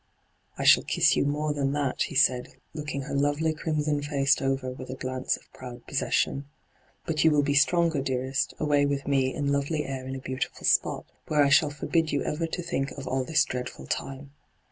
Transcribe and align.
'I 0.57 0.63
shall 0.63 0.81
kiss 0.81 1.15
you 1.15 1.25
more 1.25 1.53
than 1.53 1.73
that,' 1.73 2.01
he 2.07 2.15
said, 2.15 2.55
looking 2.73 3.03
her 3.03 3.13
lovely 3.13 3.53
crimsoned 3.53 4.03
face 4.05 4.41
over 4.41 4.71
with 4.71 4.89
a 4.89 4.95
glance 4.95 5.37
of 5.37 5.53
proud 5.53 5.85
possession.' 5.85 6.45
But 7.05 7.23
you 7.23 7.29
will 7.29 7.43
be 7.43 7.53
stronger, 7.53 8.01
dearest, 8.01 8.55
away 8.59 8.83
with 8.87 9.07
me 9.07 9.31
in 9.31 9.51
lovely 9.51 9.85
air 9.85 10.07
in 10.07 10.15
a 10.15 10.19
beauti^ 10.19 10.65
spot, 10.65 11.05
where 11.27 11.43
I 11.43 11.49
shall 11.49 11.69
forbid 11.69 12.11
you 12.11 12.23
ever 12.23 12.47
to 12.47 12.63
think 12.63 12.89
of 12.93 13.05
all 13.07 13.23
this 13.23 13.45
dreadful 13.45 13.85
time. 13.85 14.31